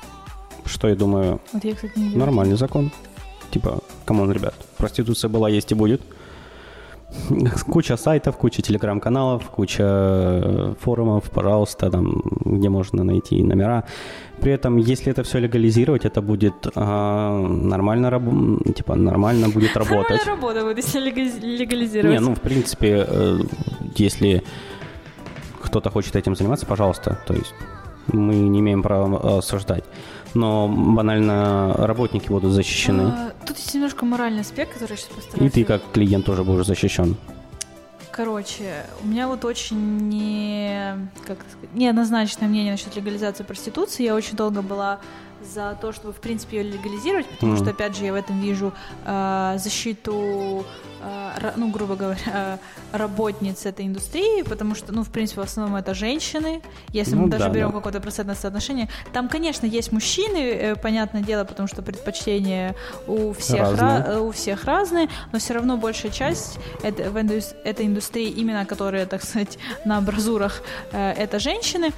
[0.65, 2.91] Что, я думаю, Вот я, кстати, нормальный закон.
[3.51, 6.01] Типа, come on, ребят, проституция была, есть и будет.
[7.71, 13.83] Куча сайтов, куча телеграм-каналов, куча э, форумов, пожалуйста, там, где можно найти номера.
[14.41, 20.25] При этом, если это все легализировать, это будет а, нормально, раб- типа, нормально будет работать.
[20.25, 22.19] Нормальная работа будет, если легализ- легализировать.
[22.19, 23.39] Не, ну, в принципе, э,
[23.95, 24.43] если
[25.61, 27.17] кто-то хочет этим заниматься, пожалуйста.
[27.27, 27.53] То есть
[28.07, 29.83] мы не имеем права э, осуждать.
[30.35, 33.03] Но банально работники будут защищены.
[33.15, 35.53] А, Тут есть немножко моральный аспект, который я сейчас И постараюсь...
[35.53, 37.15] ты как клиент тоже будешь защищен.
[38.11, 41.37] Короче, у меня вот очень не, как
[41.73, 44.03] неоднозначное мнение насчет легализации проституции.
[44.03, 44.99] Я очень долго была
[45.41, 47.61] за то, чтобы, в принципе, ее легализировать, потому Мгм.
[47.61, 48.73] что, опять же, я в этом вижу
[49.05, 50.65] э, защиту,
[51.03, 52.57] э, ну, грубо говоря,
[52.91, 56.61] работниц этой индустрии, потому что, ну, в принципе, в основном это женщины.
[56.93, 57.75] Если Ну мы даже да, берем да.
[57.77, 62.75] какое-то процентное соотношение, там, конечно, есть мужчины, э, понятное дело, потому что предпочтения
[63.07, 64.03] у всех, ра- Разные.
[64.15, 68.65] э, у всех разные, но все равно большая часть это, в индус- этой индустрии, именно
[68.65, 71.91] которые, так сказать, на абразурах, э, это женщины.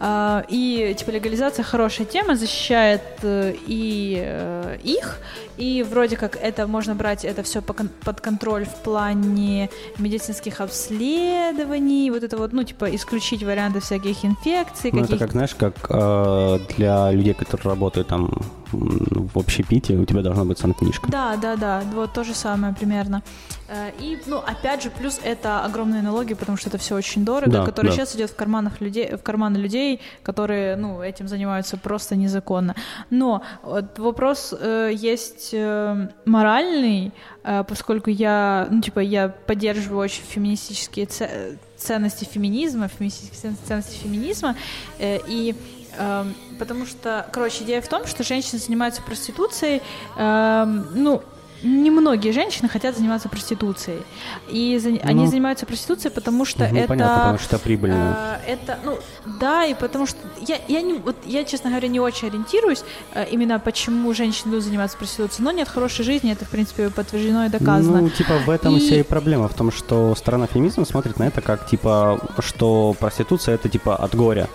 [0.00, 5.18] И типа легализация хорошая тема, защищает э, и э, их,
[5.56, 12.22] и вроде как это можно брать это все под контроль в плане медицинских обследований, вот
[12.22, 16.58] это вот, ну типа исключить варианты всяких инфекций, Ну, это каких как, знаешь, как э,
[16.76, 18.30] для людей, которые работают там
[18.72, 21.08] в общепите, у тебя должна быть санкнижка.
[21.10, 23.22] Да, да, да, вот то же самое примерно.
[23.68, 27.50] Э, И, ну, опять же, плюс это огромные налоги, потому что это все очень дорого,
[27.52, 27.96] Да, которые да.
[27.96, 32.74] сейчас идет в карманах людей, в карманы людей, которые, ну, этим занимаются просто незаконно.
[33.10, 37.12] Но вот вопрос э, есть э, моральный,
[37.44, 43.96] э, поскольку я, ну, типа, я поддерживаю очень феминистические це- ценности феминизма, феминистические цен- ценности
[43.96, 44.56] феминизма,
[44.98, 45.54] э, и
[45.96, 49.82] эм, потому что, короче, идея в том, что женщины занимаются проституцией,
[50.16, 51.22] эм, ну,
[51.62, 54.02] немногие женщины хотят заниматься проституцией.
[54.48, 56.88] И за- они Ну, занимаются проституцией, потому что Ну, это...
[56.88, 58.38] понятно, потому что прибыльно.
[58.46, 58.98] э, это, ну,
[59.40, 63.26] да, и потому что я, я, не, вот, я, честно говоря, не очень ориентируюсь э,
[63.30, 65.44] именно почему женщины идут заниматься проституцией.
[65.44, 68.00] Но нет хорошей жизни, это, в принципе, подтверждено и доказано.
[68.02, 71.24] Ну, типа, в этом И- вся и проблема, в том, что сторона феминизма смотрит на
[71.24, 74.48] это как, типа, что проституция это, типа, от горя.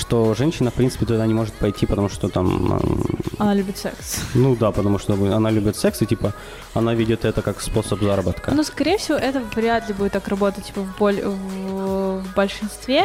[0.00, 2.72] Что женщина, в принципе, туда не может пойти, потому что там...
[2.72, 3.04] м,
[3.38, 4.20] Она любит секс.
[4.34, 6.32] Ну да, потому что она любит секс, и, типа,
[6.74, 8.50] она видит это как способ заработка.
[8.54, 13.04] Но, скорее всего, это вряд ли будет так работать типа, в, боль- в- в большинстве.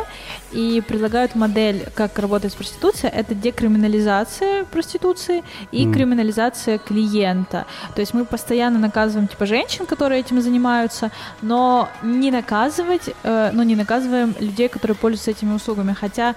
[0.54, 3.12] И предлагают модель, как работает с проституцией.
[3.14, 5.94] Это декриминализация проституции и Мгм.
[5.94, 7.66] криминализация клиента.
[7.94, 13.64] То есть мы постоянно наказываем типа женщин, которые этим занимаются, но не наказывать, э, но
[13.64, 15.94] не наказываем людей, которые пользуются этими услугами.
[15.94, 16.36] Хотя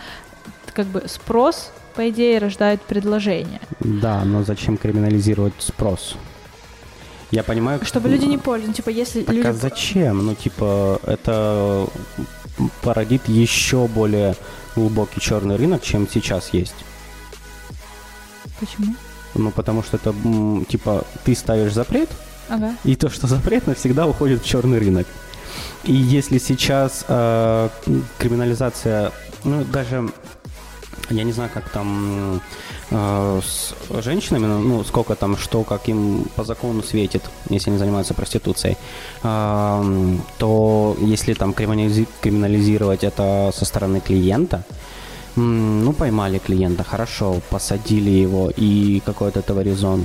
[0.79, 3.61] как бы спрос, по идее, рождает предложение.
[3.81, 6.15] Да, но зачем криминализировать спрос?
[7.33, 7.85] Я понимаю...
[7.85, 8.77] Чтобы люди не пользуются.
[8.81, 9.49] Типа, если Так люди...
[9.49, 10.25] а зачем?
[10.25, 11.89] Ну, типа, это
[12.83, 14.37] породит еще более
[14.77, 16.77] глубокий черный рынок, чем сейчас есть.
[18.61, 18.95] Почему?
[19.35, 20.15] Ну, потому что это,
[20.69, 22.09] типа, ты ставишь запрет,
[22.49, 22.77] Ага.
[22.85, 25.09] и то, что запретно, всегда уходит в черный рынок.
[25.83, 27.69] И если сейчас э,
[28.19, 29.11] криминализация,
[29.43, 30.09] ну, даже
[31.11, 32.41] Я не знаю, как там
[32.91, 38.15] э, с женщинами, ну, сколько там, что, как им по закону светит, если они занимаются
[38.15, 38.77] проституцией,
[39.23, 44.65] э, то если там криминализи- криминализировать это со стороны клиента,
[45.37, 50.03] ну, поймали клиента, хорошо, посадили его, и какой от этого резон?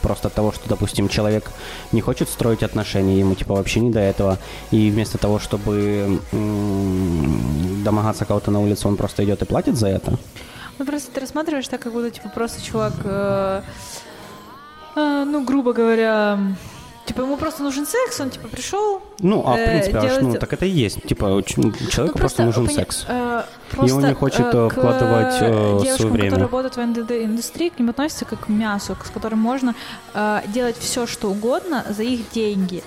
[0.00, 1.50] Просто от того, что, допустим, человек
[1.90, 4.38] не хочет строить отношения, ему типа вообще не до этого,
[4.70, 6.20] и вместо того, чтобы
[7.86, 10.12] домогаться кого-то на улице, он просто идет и платит за это?
[10.78, 13.62] Ну, просто ты рассматриваешь так, как будто, типа, просто чувак, э,
[14.96, 16.38] э, ну, грубо говоря,
[17.06, 19.00] типа, ему просто нужен секс, он, типа, пришел.
[19.20, 21.02] Ну, а в э, принципе, аж, делать- ну, так это и есть.
[21.06, 21.54] Типа, ч-
[21.90, 23.04] человеку Ну, просто, нужен пони- секс.
[23.08, 23.42] э,
[23.82, 26.30] И он не хочет, э, к вкладывать, э, свое девушкам, время.
[26.30, 29.74] которые работают в НДД индустрии, к ним относятся как к мясу, с которым можно
[30.14, 32.82] э, делать все, что угодно за их деньги.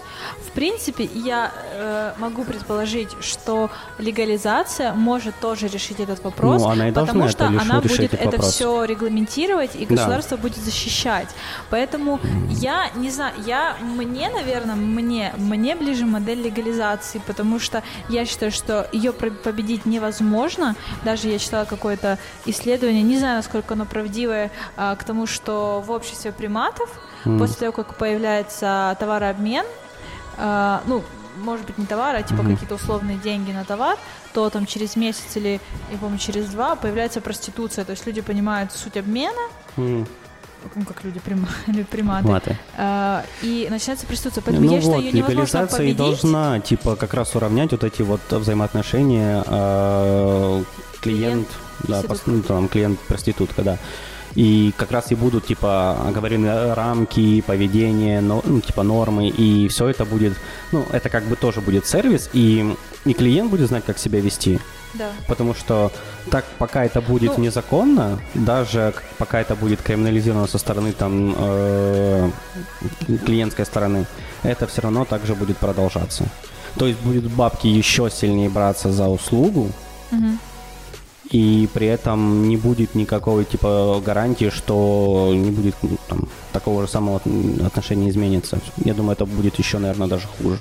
[0.47, 6.89] В принципе, я э, могу предположить, что легализация может тоже решить этот вопрос, Ну, она
[6.89, 8.53] и потому это что лишь она будет это вопрос.
[8.53, 9.95] все регламентировать, и Да.
[9.95, 11.27] государство будет защищать.
[11.69, 18.25] Поэтому я не знаю, я мне, наверное, мне мне ближе модель легализации, потому что я
[18.25, 20.68] считаю, что ее победить невозможно.
[21.03, 25.91] Даже я читала какое-то исследование, не знаю, насколько оно правдивое, а, к тому, что в
[25.91, 26.89] обществе приматов
[27.38, 29.65] после того, как появляется товарообмен,
[30.38, 31.03] а, ну
[31.38, 33.97] может быть не товар, а типа какие-то условные деньги на товар,
[34.34, 37.86] то там через месяц или, я помню, через два появляется проституция.
[37.86, 39.41] То есть люди понимают суть обмена,
[39.77, 40.05] М,
[40.76, 41.19] ну, как люди,
[41.67, 42.58] или приматы, Маты.
[42.78, 44.41] а, и начинается проституция.
[44.45, 45.98] Поэтому Ну я считаю, вот, ее невозможно легализация и победить.
[45.98, 50.63] должна, типа, как раз уравнять вот эти вот взаимоотношения э,
[51.02, 51.48] клиент,
[51.88, 52.13] да, проститутка.
[52.13, 53.78] пос- ну, там, клиент-проститутка, да.
[54.36, 59.88] И как раз и будут, типа, оговорены рамки, поведение, но, ну, типа, нормы, и все
[59.88, 60.34] это будет,
[60.72, 64.59] ну, это как бы тоже будет сервис, и, и клиент будет знать, как себя вести.
[64.95, 65.09] Да.
[65.27, 65.91] Потому что
[66.31, 72.31] так, пока это будет Ну- незаконно, даже пока это будет криминализировано со стороны там э,
[73.25, 74.05] клиентской стороны,
[74.43, 76.25] это все равно также будет продолжаться.
[76.77, 79.69] То есть будет бабки еще сильнее браться за услугу,
[80.12, 80.39] Мгм.
[81.31, 86.88] и при этом не будет никакой типа гарантии, что не будет ну, там, такого же
[86.88, 88.59] самого от- отношения изменится.
[88.77, 90.57] Я думаю, это будет еще, наверное, даже хуже.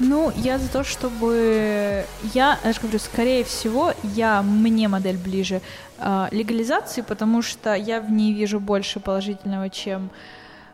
[0.00, 2.04] Ну, я за то, чтобы...
[2.34, 5.60] Я, я же говорю, скорее всего, я, мне модель ближе
[5.98, 10.10] э, легализации, потому что я в ней вижу больше положительного, чем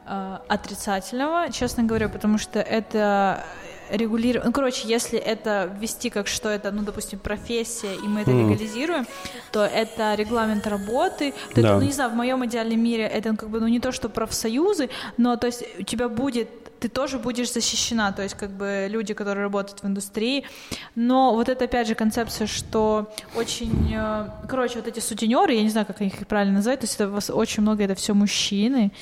[0.06, 3.42] э, отрицательного, честно говоря, потому что это
[3.90, 4.46] регулировать...
[4.46, 8.50] Ну, короче, если это ввести как что это, ну, допустим, профессия, и мы это Мгм.
[8.50, 9.06] легализируем,
[9.52, 11.32] то это регламент работы.
[11.54, 11.68] То Да.
[11.68, 13.92] это, ну, не знаю, в моем идеальном мире это ну, как бы, ну, не то,
[13.92, 16.48] что профсоюзы, но, то есть, у тебя будет
[16.84, 20.44] ты тоже будешь защищена, то есть как бы люди, которые работают в индустрии.
[20.94, 25.70] Но вот это опять же концепция, что очень, э, короче, вот эти сутенеры, я не
[25.70, 28.92] знаю, как их правильно назвать, то есть это вас очень много, это все мужчины,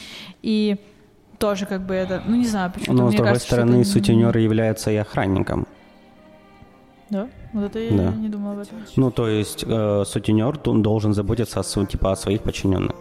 [0.43, 0.77] и
[1.39, 2.97] тоже как бы это, ну не знаю, почему.
[2.97, 5.67] Но, с другой кажется, стороны, это- сутенер является и охранником.
[7.11, 8.11] Да, вот это я Да.
[8.13, 8.79] не думала об этом.
[8.97, 12.95] Ну, то есть э, сутенер должен заботиться о, типа, о своих подчиненных.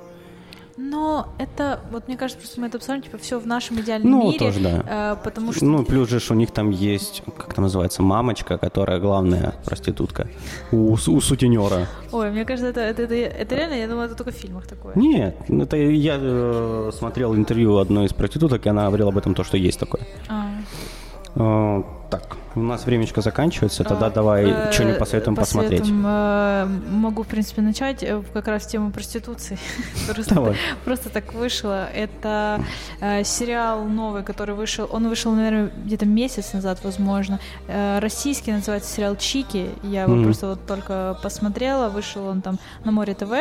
[0.92, 4.24] Но это, вот мне кажется, просто мы это обсуждаем, типа, все в нашем идеальном Ну,
[4.24, 5.14] мире, тоже, да.
[5.14, 8.58] э, потому что Ну, плюс же ж у них там есть, как там называется, мамочка,
[8.58, 10.28] которая главная проститутка
[10.72, 11.88] у, у сутенера.
[12.12, 14.94] Ой, мне кажется, это, это, это, это реально, я думаю, это только в фильмах такое.
[14.96, 19.44] Нет, это я э, смотрел интервью одной из проституток, и она говорила об этом, то,
[19.46, 20.02] что есть такое.
[20.28, 22.38] А так.
[22.56, 25.90] У нас времечко заканчивается, тогда а, давай э, что-нибудь посоветуем посмотреть.
[25.90, 29.58] Э, могу, в принципе, начать э, как раз тему проституции.
[30.14, 31.88] просто, просто так вышло.
[31.96, 32.62] Это
[33.00, 34.90] э, сериал новый, который вышел.
[34.92, 37.40] Он вышел, наверное, где-то месяц назад, возможно.
[37.68, 39.70] Э, российский называется сериал Чики.
[39.84, 40.24] Я его mm.
[40.24, 41.88] просто вот только посмотрела.
[41.88, 43.32] Вышел он там на море ТВ.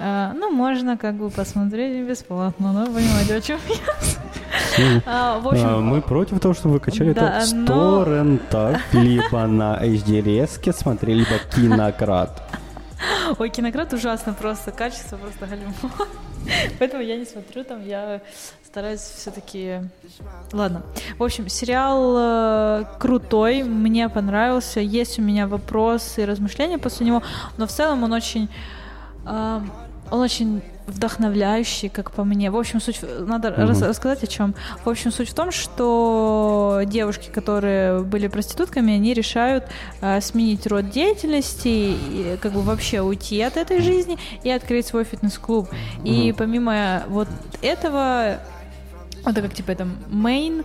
[0.00, 3.76] Э, ну, можно как бы посмотреть бесплатно, да, понимаете, о чем я.
[4.78, 5.02] Mm.
[5.06, 9.46] а, в общем, а, мы против того, чтобы вы качали да, так 100 торрентах, либо
[9.46, 12.42] на HD-резке, смотри, либо кинократ.
[13.38, 15.74] Ой, кинократ ужасно просто, качество просто галимо.
[16.78, 18.20] Поэтому я не смотрю там, я
[18.64, 19.80] стараюсь все-таки...
[20.52, 20.82] Ладно.
[21.18, 24.80] В общем, сериал э, крутой, мне понравился.
[24.80, 27.22] Есть у меня вопросы и размышления после него,
[27.58, 28.48] но в целом он очень
[29.26, 29.60] э,
[30.12, 32.50] э, он очень вдохновляющий, как по мне.
[32.50, 33.00] В общем, суть...
[33.20, 34.54] Надо рас- рассказать о чем.
[34.84, 39.64] В общем, суть в том, что девушки, которые были проститутками, они решают
[40.00, 45.04] э, сменить род деятельности, и, как бы вообще уйти от этой жизни и открыть свой
[45.04, 45.68] фитнес-клуб.
[46.04, 47.28] И помимо вот
[47.62, 48.38] этого,
[49.24, 50.64] это как типа это main,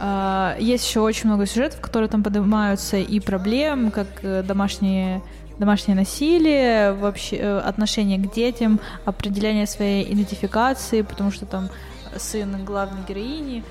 [0.00, 5.22] а, есть еще очень много сюжетов, которые там поднимаются, и проблем, как э, домашние
[5.58, 11.68] домашнее насилие, вообще э, отношение к детям, определение своей идентификации, потому что там
[12.16, 13.64] сын главной героини,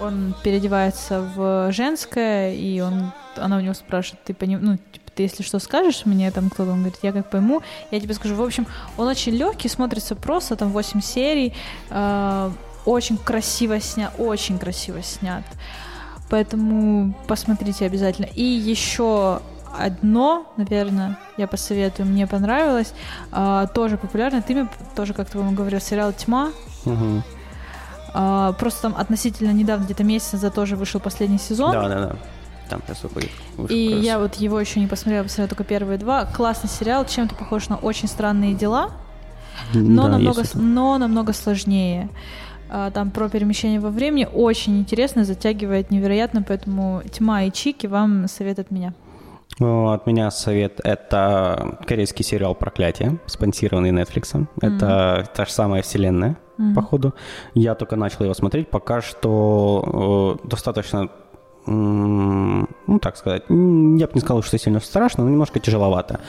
[0.00, 5.22] он переодевается в женское, и он, она у него спрашивает, ты поним, ну, типа, ты
[5.24, 8.34] если что скажешь мне, там кто-то, он говорит, я как пойму, я тебе скажу.
[8.34, 8.66] В общем,
[8.96, 11.54] он очень легкий, смотрится просто, там 8 серий,
[11.90, 12.50] э,
[12.86, 15.44] очень красиво снят, очень красиво снят.
[16.30, 18.26] Поэтому посмотрите обязательно.
[18.34, 19.40] И еще
[19.78, 22.92] одно, наверное, я посоветую, мне понравилось,
[23.32, 26.50] э, тоже популярно, ты мне тоже как-то вам говорил, сериал «Тьма»,
[26.84, 27.22] Мгм.
[28.14, 31.72] а, просто там относительно недавно, где-то месяц назад тоже вышел последний сезон.
[31.72, 32.16] Да, да, да.
[32.68, 33.30] Там сейчас выходит.
[33.56, 34.04] вышел И раз.
[34.04, 36.24] я вот его еще не посмотрела, посмотрела только первые два.
[36.24, 38.90] Классный сериал, чем-то похож на очень странные дела,
[39.74, 42.08] но, Да, намного, но намного сложнее.
[42.72, 48.28] А, Там про перемещение во времени очень интересно, затягивает невероятно, поэтому тьма и чики вам
[48.28, 48.94] совет от меня.
[49.60, 54.46] Ну, От меня совет– это корейский сериал «Проклятие», спонсированный Netflix.
[54.62, 56.38] Это та же самая вселенная,
[56.74, 57.14] походу.
[57.52, 58.70] Я только начал его смотреть.
[58.70, 61.10] Пока что э, достаточно,
[61.66, 62.66] ну,
[63.02, 63.54] так сказать, я
[64.06, 66.20] бы не сказал, что сильно страшно, но немножко тяжеловато.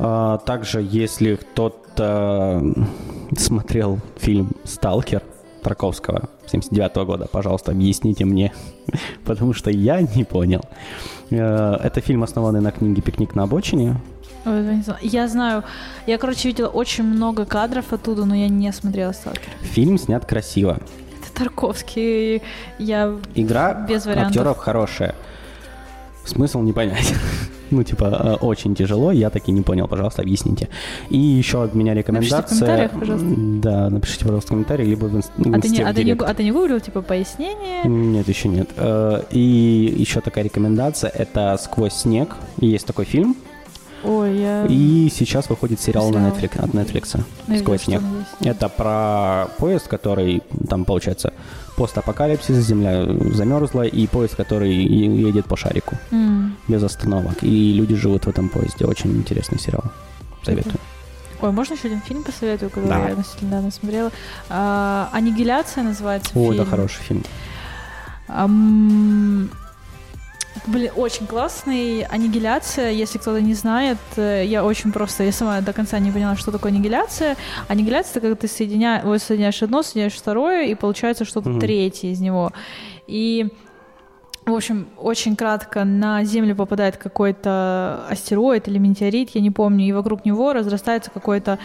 [0.00, 2.62] А, Также, если кто-то
[3.36, 5.22] смотрел фильм «Сталкер»,
[5.66, 8.52] Тарковского 79 года, пожалуйста, объясните мне,
[9.24, 10.60] потому что я не понял.
[11.30, 13.96] Э, Это фильм, основанный на книге «Пикник на обочине».
[15.02, 15.64] Я знаю,
[16.06, 19.50] я, короче, видела очень много кадров оттуда, но я не смотрела «Сталкер».
[19.62, 20.78] Фильм снят красиво.
[21.20, 22.42] Это Тарковский,
[22.78, 24.28] я Игра Без вариантов.
[24.36, 25.16] актеров хорошая.
[26.24, 27.12] Смысл не понять.
[27.70, 28.04] Ну, типа,
[28.40, 30.68] э, очень тяжело, я таки не понял, пожалуйста, объясните.
[31.10, 32.58] И еще от меня рекомендация.
[32.58, 33.28] комментариях, пожалуйста.
[33.36, 36.12] Да, напишите, пожалуйста, комментарий, либо в, инст- в А ты, не, в а, ты не,
[36.12, 37.82] а ты не гуглил, типа, пояснение?
[37.84, 38.68] Нет, еще нет.
[38.76, 42.36] Э, И еще такая рекомендация, это «Сквозь снег».
[42.60, 43.36] Есть такой фильм,
[44.04, 44.66] Ой, я...
[44.66, 46.28] и сейчас выходит сериал на.
[46.28, 48.02] Netflix, от Netflix Ну, «Сквозь снег».
[48.40, 51.32] Это про поезд, который, там, получается,
[51.76, 56.56] постапокалипсис, земля замерзла, и поезд, который едет по шарику М.
[56.68, 57.42] без остановок.
[57.42, 58.84] И люди живут в этом поезде.
[58.86, 59.84] Очень интересный сериал.
[60.42, 60.76] Советую.
[61.42, 63.08] Ой, можно еще один фильм посоветую, который Давай.
[63.08, 64.10] я относительно недавно смотрела?
[64.48, 66.56] А, «Аннигиляция» называется О, фильм.
[66.56, 67.22] да, хороший фильм.
[70.66, 72.02] Блин, очень классный.
[72.02, 76.36] Аннигиляция, если кто-то не знает, э, я очень просто, я сама до конца не поняла,
[76.36, 77.36] что такое аннигиляция.
[77.68, 79.02] Аннигиляция это когда ты соединя...
[79.04, 81.60] вот, соединяешь одно, соединяешь второе, и получается что-то Мгм.
[81.60, 82.52] третье из него.
[83.06, 83.48] И
[84.46, 89.92] в общем, очень кратко, на Землю попадает какой-то астероид или метеорит, я не помню, и
[89.92, 91.58] вокруг него разрастается какое-то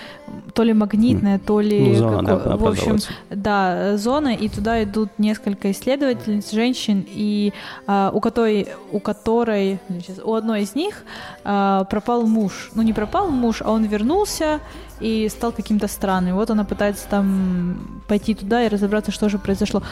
[0.56, 1.90] то ли магнитное, то ли...
[1.90, 2.98] Ну, зона, да, какое- в общем,
[3.30, 7.54] да, зона, и туда идут несколько исследовательниц, женщин, и
[7.86, 11.04] а, у которой, у которой, щас, у одной из них
[11.44, 12.72] а, пропал муж.
[12.74, 14.60] Ну, не пропал муж, а он вернулся
[15.00, 16.36] и стал каким-то странным.
[16.36, 19.84] Вот она пытается там пойти туда и разобраться, что же произошло.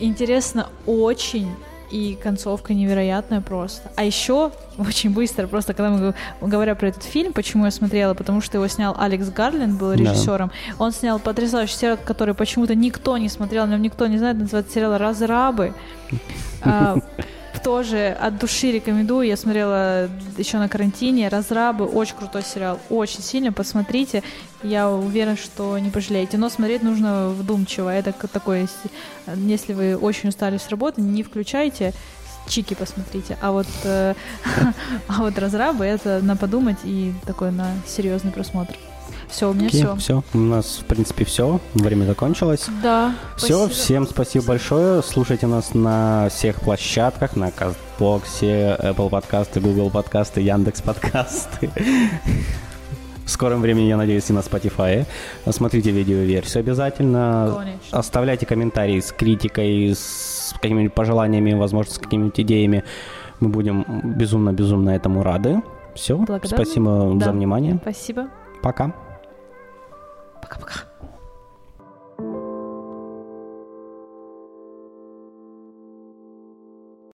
[0.00, 1.48] Интересно очень,
[1.90, 3.90] и концовка невероятная просто.
[3.96, 8.40] А еще очень быстро, просто когда мы говоря про этот фильм, почему я смотрела, потому
[8.40, 9.96] что его снял Алекс Гарленд, был Да.
[9.96, 10.50] режиссером.
[10.78, 14.72] Он снял потрясающий сериал, который почему-то никто не смотрел, на нем никто не знает, называется
[14.72, 15.74] сериал «Разрабы».
[17.62, 19.26] Тоже от души рекомендую.
[19.28, 20.08] Я смотрела
[20.38, 21.28] еще на карантине.
[21.28, 22.78] Разрабы очень крутой сериал.
[22.88, 24.22] Очень сильно посмотрите.
[24.62, 26.38] Я уверена, что не пожалеете.
[26.38, 27.90] Но смотреть нужно вдумчиво.
[27.90, 31.92] Это такое, с- если вы очень устали с работы, не включайте.
[32.48, 33.36] Чики посмотрите.
[33.42, 34.14] А вот, э,
[35.08, 38.74] а вот разрабы это на подумать и такой на серьезный просмотр.
[39.30, 39.96] Все, у меня все.
[39.96, 40.22] все.
[40.34, 41.60] У нас, в принципе, все.
[41.74, 42.66] Время закончилось.
[42.82, 43.14] Да.
[43.36, 43.68] Все, спасибо.
[43.68, 45.02] всем спасибо большое.
[45.02, 51.70] Слушайте нас на всех площадках, на Кастбоксе, Apple подкасты, Google подкасты, Яндекс подкасты.
[53.24, 55.06] В скором времени, я надеюсь, и на Spotify.
[55.48, 57.54] Смотрите видеоверсию обязательно.
[57.58, 57.98] Конечно.
[57.98, 62.82] Оставляйте комментарии с критикой, с какими-нибудь пожеланиями, возможно, с какими-нибудь идеями.
[63.38, 63.84] Мы будем
[64.16, 65.62] безумно-безумно этому рады.
[65.94, 66.64] Все, Благодарны.
[66.64, 67.26] спасибо Да.
[67.26, 67.78] за внимание.
[67.80, 68.28] Спасибо.
[68.62, 68.92] Пока.
[70.50, 70.84] 可不看